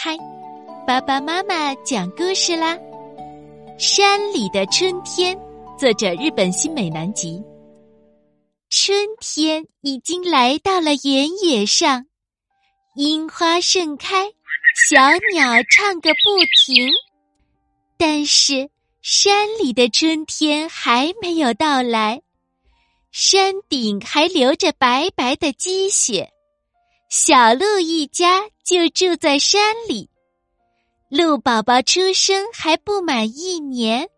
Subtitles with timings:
[0.00, 0.16] 开。
[0.86, 2.76] 爸爸妈妈讲故事啦，
[3.78, 5.36] 《山里的春天》，
[5.76, 7.42] 作者日本新美南吉。
[8.70, 12.06] 春天已经来到了原野上，
[12.94, 14.26] 樱花盛开，
[14.88, 15.00] 小
[15.32, 16.88] 鸟唱个不停。
[17.98, 18.70] 但是
[19.02, 22.22] 山里的春天还没有到来，
[23.10, 26.30] 山顶还留着白白的积雪。
[27.08, 30.10] 小鹿一家就住在山里。
[31.08, 34.10] 鹿宝宝出生还不满一年，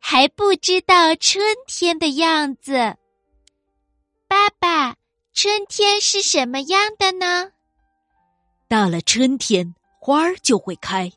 [0.00, 2.96] 还不知道春天的样子。
[4.26, 4.96] 爸爸，
[5.32, 7.52] 春天是什么样的呢？
[8.68, 11.12] 到了春天，花儿就会开。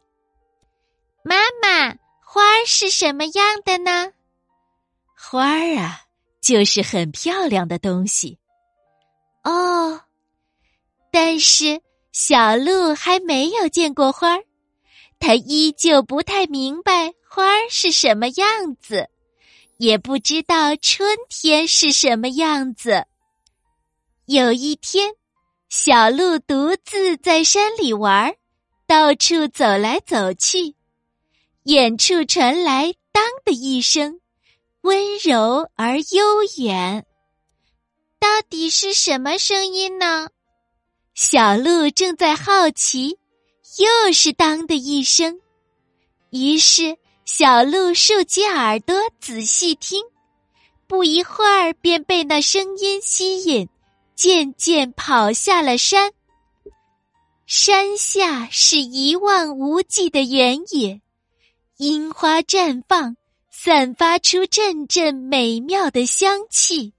[1.24, 4.12] 妈妈，花儿是什么样的呢？
[5.18, 6.02] 花儿啊，
[6.40, 8.38] 就是很漂亮的东西。
[9.44, 10.00] 哦。
[11.18, 14.44] 但是小鹿还没有见过花儿，
[15.18, 19.08] 它依旧不太明白花儿是什么样子，
[19.78, 23.06] 也不知道春天是什么样子。
[24.26, 25.14] 有一天，
[25.70, 28.36] 小鹿独自在山里玩儿，
[28.86, 30.76] 到处走来走去，
[31.64, 34.20] 远处传来“当”的一声，
[34.82, 37.06] 温柔而悠远。
[38.20, 40.28] 到底是什么声音呢？
[41.18, 43.18] 小鹿正在好奇，
[43.78, 45.40] 又是“当”的一声。
[46.32, 50.04] 于是，小鹿竖起耳朵仔细听，
[50.88, 53.70] 不一会儿便被那声音吸引，
[54.14, 56.12] 渐渐跑下了山。
[57.48, 61.00] 山下是一望无际的原野，
[61.78, 63.16] 樱花绽放，
[63.50, 66.92] 散发出阵阵美妙的香气。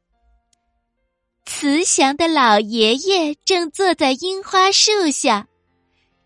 [1.46, 5.46] 慈祥的老爷爷正坐在樱花树下，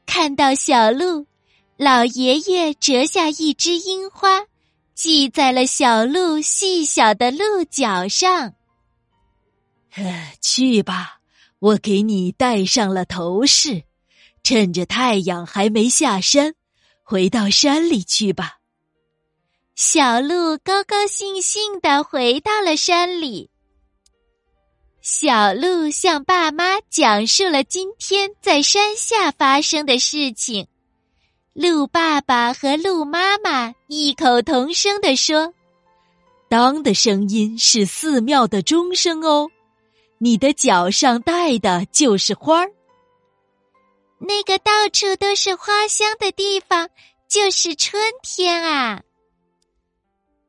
[0.06, 1.26] 看到小鹿，
[1.76, 4.46] 老爷爷折下一只樱花，
[4.94, 8.54] 系在了小鹿细小的鹿角上。
[10.41, 11.20] 去吧，
[11.59, 13.84] 我给你戴上了头饰，
[14.42, 16.54] 趁着太阳还没下山，
[17.04, 18.59] 回到山里去吧。
[19.76, 23.50] 小鹿高高兴兴的回到了山里。
[25.03, 30.66] 小鹿向爸妈讲述了今天在山下发生的事情。
[31.55, 35.55] 鹿爸爸和鹿妈妈异口同声地说
[36.50, 39.49] ：“当的声音是寺庙的钟声哦，
[40.19, 42.71] 你的脚上戴的就是花儿。
[44.19, 46.91] 那个到处都是花香的地方，
[47.27, 49.03] 就是春天啊。”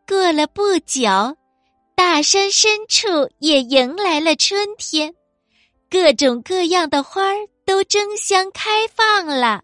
[0.06, 1.38] 过了不久。
[2.04, 5.14] 大山深处也迎来了春天，
[5.88, 9.62] 各种各样的花儿都争相开放了。